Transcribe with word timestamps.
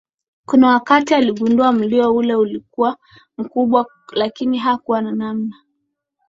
Kuna 0.45 0.67
wakati 0.67 1.13
aligundua 1.13 1.71
mlio 1.71 2.15
ule 2.15 2.35
ulikuwa 2.35 2.97
mkubwa 3.37 3.85
lakini 4.13 4.57
hakuwa 4.57 5.01
na 5.01 5.11
namna 5.11 5.55